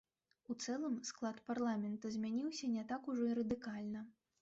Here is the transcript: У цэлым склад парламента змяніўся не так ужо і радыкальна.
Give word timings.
У 0.53 0.55
цэлым 0.63 0.95
склад 1.09 1.37
парламента 1.51 2.13
змяніўся 2.17 2.73
не 2.75 2.89
так 2.93 3.01
ужо 3.15 3.25
і 3.33 3.41
радыкальна. 3.43 4.01